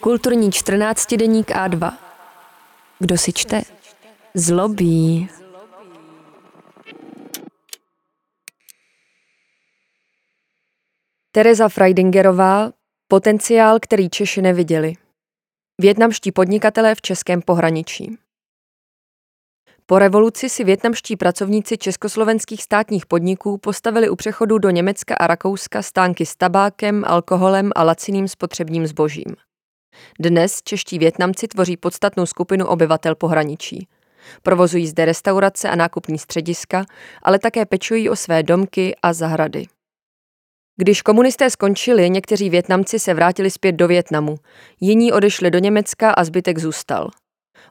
[0.00, 1.92] Kulturní 14 deník A2.
[2.98, 3.62] Kdo si čte?
[4.34, 5.28] Zlobí.
[11.32, 12.70] Tereza Freidingerová,
[13.08, 14.94] potenciál, který Češi neviděli.
[15.80, 18.18] Větnamští podnikatelé v českém pohraničí.
[19.86, 25.82] Po revoluci si větnamští pracovníci československých státních podniků postavili u přechodu do Německa a Rakouska
[25.82, 29.36] stánky s tabákem, alkoholem a laciným spotřebním zbožím.
[30.20, 33.88] Dnes čeští Větnamci tvoří podstatnou skupinu obyvatel pohraničí.
[34.42, 36.84] Provozují zde restaurace a nákupní střediska,
[37.22, 39.66] ale také pečují o své domky a zahrady.
[40.76, 44.36] Když komunisté skončili, někteří Větnamci se vrátili zpět do Větnamu,
[44.80, 47.10] jiní odešli do Německa a zbytek zůstal.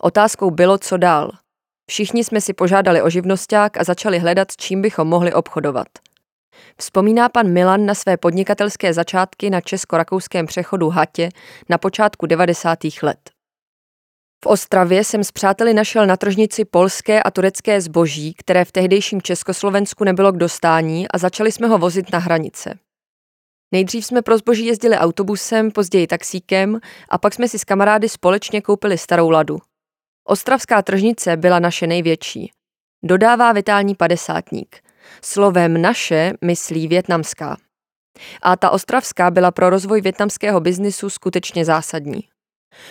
[0.00, 1.30] Otázkou bylo, co dál.
[1.90, 5.88] Všichni jsme si požádali o živnosták a začali hledat, čím bychom mohli obchodovat.
[6.78, 11.28] Vzpomíná pan Milan na své podnikatelské začátky na česko-rakouském přechodu Hatě
[11.68, 12.78] na počátku 90.
[13.02, 13.30] let.
[14.44, 19.22] V Ostravě jsem s přáteli našel na tržnici polské a turecké zboží, které v tehdejším
[19.22, 22.78] Československu nebylo k dostání a začali jsme ho vozit na hranice.
[23.72, 28.60] Nejdřív jsme pro zboží jezdili autobusem, později taxíkem a pak jsme si s kamarády společně
[28.60, 29.58] koupili starou ladu.
[30.24, 32.50] Ostravská tržnice byla naše největší.
[33.04, 34.91] Dodává vitální padesátník.
[35.24, 37.56] Slovem naše myslí větnamská.
[38.42, 42.20] A ta ostravská byla pro rozvoj větnamského biznisu skutečně zásadní.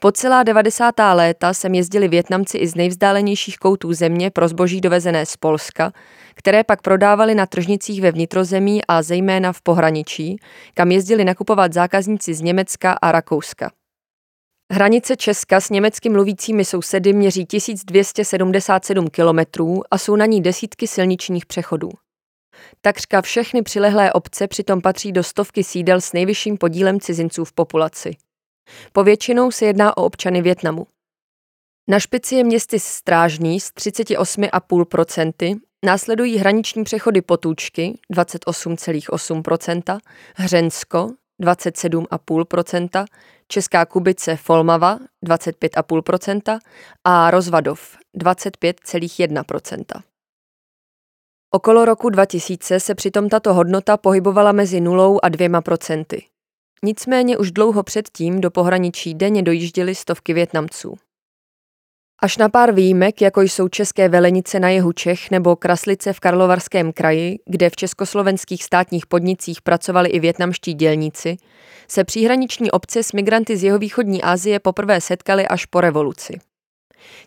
[0.00, 0.94] Po celá 90.
[1.14, 5.92] léta sem jezdili Větnamci i z nejvzdálenějších koutů země pro zboží dovezené z Polska,
[6.34, 10.36] které pak prodávali na tržnicích ve vnitrozemí a zejména v pohraničí,
[10.74, 13.70] kam jezdili nakupovat zákazníci z Německa a Rakouska.
[14.74, 21.46] Hranice Česka s německy mluvícími sousedy měří 1277 kilometrů a jsou na ní desítky silničních
[21.46, 21.90] přechodů.
[22.80, 28.16] Takřka všechny přilehlé obce přitom patří do stovky sídel s nejvyšším podílem cizinců v populaci.
[28.92, 30.86] Povětšinou se jedná o občany Větnamu.
[31.88, 39.98] Na špici je městy Strážný s 38,5%, následují hraniční přechody Potůčky 28,8%,
[40.36, 41.10] Hřensko
[41.42, 43.04] 27,5%,
[43.48, 46.58] Česká Kubice Folmava 25,5%
[47.04, 50.02] a Rozvadov 25,1%.
[51.54, 56.26] Okolo roku 2000 se přitom tato hodnota pohybovala mezi nulou a dvěma procenty.
[56.84, 60.98] Nicméně už dlouho předtím do pohraničí denně dojížděly stovky Větnamců.
[62.22, 66.92] Až na pár výjimek, jako jsou české velenice na jihu Čech nebo Kraslice v Karlovarském
[66.92, 71.36] kraji, kde v československých státních podnicích pracovali i větnamští dělníci,
[71.88, 76.38] se příhraniční obce s migranty z jihovýchodní Asie poprvé setkali až po revoluci.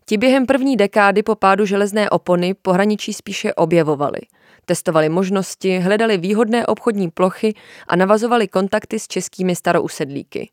[0.06, 4.20] Ti během první dekády po pádu železné opony pohraničí spíše objevovali.
[4.66, 7.54] Testovali možnosti, hledali výhodné obchodní plochy
[7.88, 10.50] a navazovali kontakty s českými starousedlíky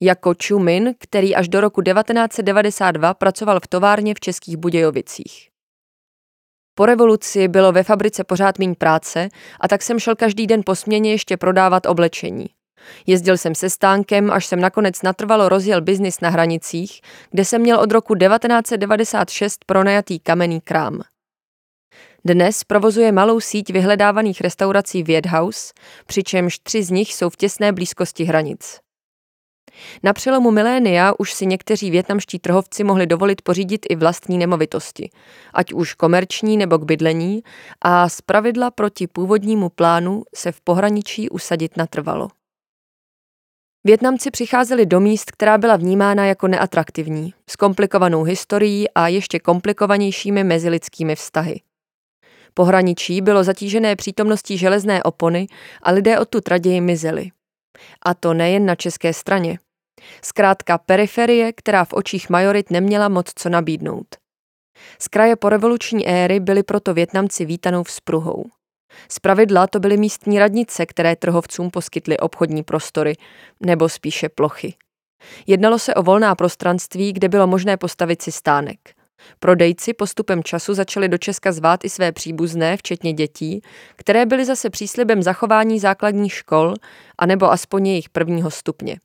[0.00, 5.48] jako Čumin, který až do roku 1992 pracoval v továrně v Českých Budějovicích.
[6.74, 9.28] Po revoluci bylo ve fabrice pořád méně práce
[9.60, 12.46] a tak jsem šel každý den po směně ještě prodávat oblečení.
[13.06, 17.00] Jezdil jsem se stánkem, až jsem nakonec natrvalo rozjel biznis na hranicích,
[17.30, 21.00] kde jsem měl od roku 1996 pronajatý kamenný krám.
[22.24, 25.72] Dnes provozuje malou síť vyhledávaných restaurací Viethouse,
[26.06, 28.85] přičemž tři z nich jsou v těsné blízkosti hranic.
[30.02, 35.10] Na přelomu milénia už si někteří větnamští trhovci mohli dovolit pořídit i vlastní nemovitosti,
[35.54, 37.42] ať už komerční nebo k bydlení,
[37.82, 42.28] a zpravidla proti původnímu plánu se v pohraničí usadit natrvalo.
[43.84, 50.44] Větnamci přicházeli do míst, která byla vnímána jako neatraktivní, s komplikovanou historií a ještě komplikovanějšími
[50.44, 51.60] mezilidskými vztahy.
[52.54, 55.46] Pohraničí bylo zatížené přítomností železné opony
[55.82, 57.30] a lidé odtud raději mizeli.
[58.02, 59.58] A to nejen na české straně.
[60.22, 64.06] Zkrátka periferie, která v očích majorit neměla moc co nabídnout.
[64.98, 68.44] Z kraje po revoluční éry byli proto Větnamci vítanou vzpruhou.
[69.08, 73.14] Z pravidla to byly místní radnice, které trhovcům poskytly obchodní prostory,
[73.60, 74.74] nebo spíše plochy.
[75.46, 78.78] Jednalo se o volná prostranství, kde bylo možné postavit si stánek.
[79.38, 83.62] Prodejci postupem času začali do Česka zvát i své příbuzné, včetně dětí,
[83.96, 86.74] které byly zase příslibem zachování základních škol,
[87.18, 88.96] anebo aspoň jejich prvního stupně.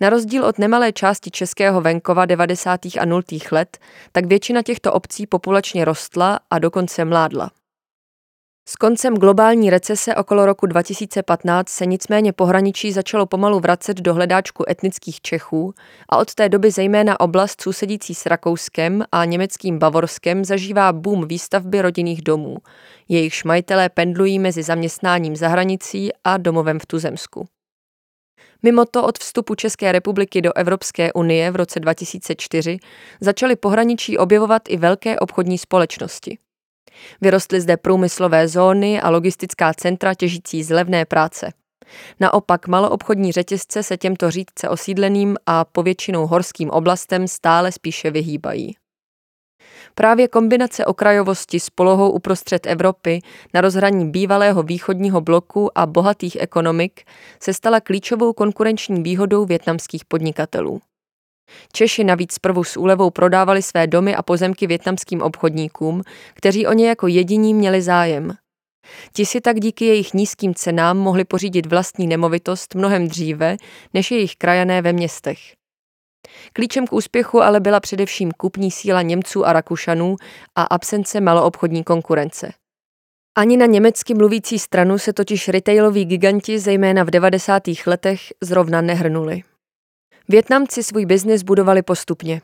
[0.00, 2.80] Na rozdíl od nemalé části českého venkova 90.
[3.00, 3.22] a 0.
[3.52, 3.78] let,
[4.12, 7.50] tak většina těchto obcí populačně rostla a dokonce mládla.
[8.70, 14.64] S koncem globální recese okolo roku 2015 se nicméně pohraničí začalo pomalu vracet do hledáčku
[14.70, 15.74] etnických Čechů
[16.08, 21.82] a od té doby zejména oblast sousedící s Rakouskem a německým Bavorskem zažívá boom výstavby
[21.82, 22.56] rodinných domů.
[23.08, 27.48] Jejich majitelé pendlují mezi zaměstnáním za hranicí a domovem v Tuzemsku.
[28.62, 32.78] Mimo to od vstupu České republiky do Evropské unie v roce 2004
[33.20, 36.38] začaly pohraničí objevovat i velké obchodní společnosti.
[37.20, 41.52] Vyrostly zde průmyslové zóny a logistická centra těžící z levné práce.
[42.20, 48.74] Naopak maloobchodní řetězce se těmto řídce osídleným a povětšinou horským oblastem stále spíše vyhýbají.
[49.98, 53.20] Právě kombinace okrajovosti s polohou uprostřed Evropy
[53.54, 57.04] na rozhraní bývalého východního bloku a bohatých ekonomik
[57.42, 60.80] se stala klíčovou konkurenční výhodou větnamských podnikatelů.
[61.72, 66.02] Češi navíc zprvu s úlevou prodávali své domy a pozemky větnamským obchodníkům,
[66.34, 68.34] kteří o ně jako jediní měli zájem.
[69.12, 73.56] Ti si tak díky jejich nízkým cenám mohli pořídit vlastní nemovitost mnohem dříve
[73.94, 75.57] než jejich krajané ve městech.
[76.52, 80.16] Klíčem k úspěchu ale byla především kupní síla Němců a Rakušanů
[80.54, 82.52] a absence maloobchodní konkurence.
[83.38, 87.62] Ani na německy mluvící stranu se totiž retailoví giganti zejména v 90.
[87.86, 89.42] letech zrovna nehrnuli.
[90.28, 92.42] Větnamci svůj biznis budovali postupně.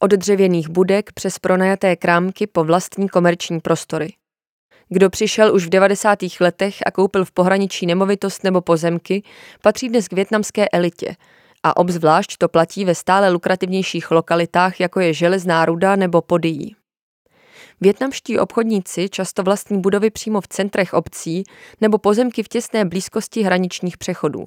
[0.00, 4.14] Od dřevěných budek přes pronajaté krámky po vlastní komerční prostory.
[4.88, 6.18] Kdo přišel už v 90.
[6.40, 9.22] letech a koupil v pohraničí nemovitost nebo pozemky,
[9.62, 11.16] patří dnes k větnamské elitě–
[11.64, 16.76] a obzvlášť to platí ve stále lukrativnějších lokalitách, jako je Železná ruda nebo Podijí.
[17.80, 21.44] Větnamští obchodníci často vlastní budovy přímo v centrech obcí
[21.80, 24.44] nebo pozemky v těsné blízkosti hraničních přechodů.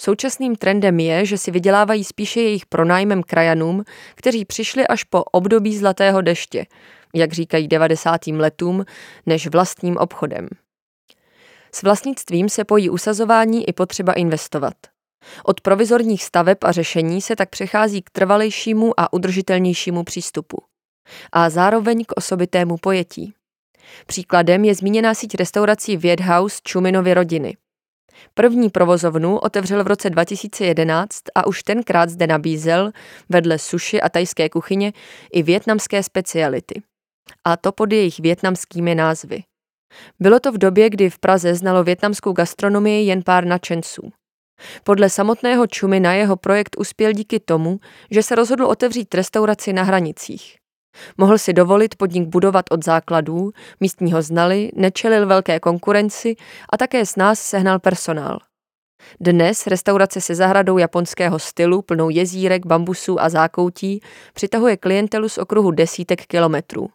[0.00, 3.84] Současným trendem je, že si vydělávají spíše jejich pronájmem krajanům,
[4.14, 6.66] kteří přišli až po období zlatého deště,
[7.14, 8.26] jak říkají 90.
[8.26, 8.84] letům,
[9.26, 10.48] než vlastním obchodem.
[11.74, 14.74] S vlastnictvím se pojí usazování i potřeba investovat.
[15.44, 20.62] Od provizorních staveb a řešení se tak přechází k trvalejšímu a udržitelnějšímu přístupu.
[21.32, 23.32] A zároveň k osobitému pojetí.
[24.06, 27.56] Příkladem je zmíněná síť restaurací Vědhouse Čuminovy rodiny.
[28.34, 32.90] První provozovnu otevřel v roce 2011 a už tenkrát zde nabízel,
[33.28, 34.92] vedle suši a tajské kuchyně,
[35.32, 36.82] i větnamské speciality.
[37.44, 39.42] A to pod jejich větnamskými názvy.
[40.20, 44.12] Bylo to v době, kdy v Praze znalo větnamskou gastronomii jen pár nadšenců.
[44.84, 50.56] Podle samotného Čumina jeho projekt uspěl díky tomu, že se rozhodl otevřít restauraci na hranicích.
[51.18, 53.50] Mohl si dovolit podnik budovat od základů,
[53.80, 56.36] místní ho znali, nečelil velké konkurenci
[56.72, 58.38] a také s nás sehnal personál.
[59.20, 64.00] Dnes restaurace se zahradou japonského stylu, plnou jezírek, bambusů a zákoutí,
[64.34, 66.88] přitahuje klientelu z okruhu desítek kilometrů.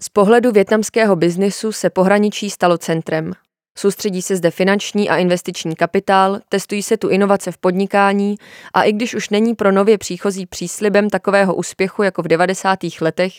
[0.00, 3.32] Z pohledu větnamského biznisu se pohraničí stalo centrem.
[3.78, 8.36] Soustředí se zde finanční a investiční kapitál, testují se tu inovace v podnikání
[8.74, 12.78] a i když už není pro nově příchozí příslibem takového úspěchu jako v 90.
[13.00, 13.32] letech,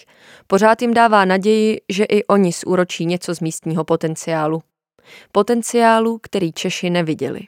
[0.47, 4.61] pořád jim dává naději, že i oni zúročí něco z místního potenciálu.
[5.31, 7.39] Potenciálu, který Češi neviděli.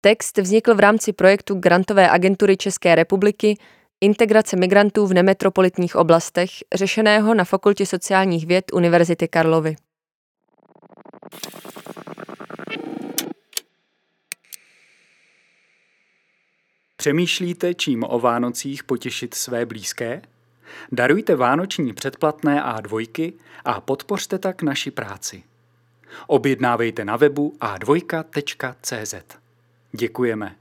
[0.00, 3.58] Text vznikl v rámci projektu Grantové agentury České republiky
[4.00, 9.76] Integrace migrantů v nemetropolitních oblastech, řešeného na Fakultě sociálních věd Univerzity Karlovy.
[16.96, 20.22] Přemýšlíte, čím o Vánocích potěšit své blízké?
[20.92, 23.32] Darujte vánoční předplatné A2
[23.64, 25.42] a podpořte tak naši práci.
[26.26, 29.14] Objednávejte na webu a2.cz.
[29.92, 30.56] Děkujeme.